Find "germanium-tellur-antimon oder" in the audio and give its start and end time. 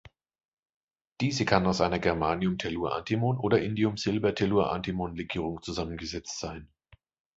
1.99-3.61